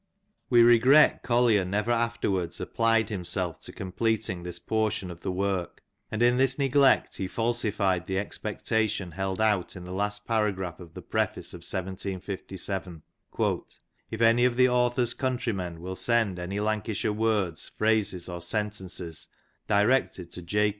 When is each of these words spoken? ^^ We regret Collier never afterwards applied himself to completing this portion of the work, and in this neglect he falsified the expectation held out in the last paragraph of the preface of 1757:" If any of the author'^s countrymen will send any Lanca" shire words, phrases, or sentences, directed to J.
^^ 0.01 0.03
We 0.49 0.63
regret 0.63 1.21
Collier 1.21 1.63
never 1.63 1.91
afterwards 1.91 2.59
applied 2.59 3.09
himself 3.09 3.59
to 3.59 3.71
completing 3.71 4.41
this 4.41 4.57
portion 4.57 5.11
of 5.11 5.19
the 5.21 5.31
work, 5.31 5.83
and 6.09 6.23
in 6.23 6.37
this 6.37 6.57
neglect 6.57 7.17
he 7.17 7.27
falsified 7.27 8.07
the 8.07 8.17
expectation 8.17 9.11
held 9.11 9.39
out 9.39 9.75
in 9.75 9.83
the 9.83 9.93
last 9.93 10.25
paragraph 10.25 10.79
of 10.79 10.95
the 10.95 11.03
preface 11.03 11.53
of 11.53 11.59
1757:" 11.59 13.03
If 14.09 14.21
any 14.21 14.43
of 14.43 14.55
the 14.57 14.65
author'^s 14.65 15.15
countrymen 15.15 15.79
will 15.81 15.95
send 15.95 16.39
any 16.39 16.57
Lanca" 16.59 16.95
shire 16.95 17.11
words, 17.13 17.69
phrases, 17.77 18.27
or 18.27 18.41
sentences, 18.41 19.27
directed 19.67 20.31
to 20.31 20.41
J. 20.41 20.69